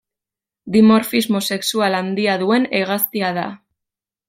Dimorfismo 0.75 1.41
sexual 1.57 1.99
handia 1.99 2.39
duen 2.45 2.67
hegaztia 2.81 3.31
da. 3.39 3.47